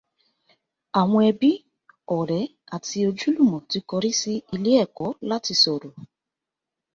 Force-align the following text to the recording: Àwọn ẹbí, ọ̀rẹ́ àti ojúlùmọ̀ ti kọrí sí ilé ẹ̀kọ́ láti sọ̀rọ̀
Àwọn 0.99 1.21
ẹbí, 1.31 1.51
ọ̀rẹ́ 2.17 2.51
àti 2.75 2.97
ojúlùmọ̀ 3.07 3.61
ti 3.69 3.79
kọrí 3.89 4.11
sí 4.19 4.33
ilé 4.55 4.71
ẹ̀kọ́ 4.83 5.15
láti 5.29 5.53
sọ̀rọ̀ 5.61 5.91